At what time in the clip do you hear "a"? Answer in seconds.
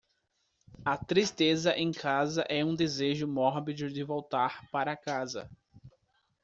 0.83-0.97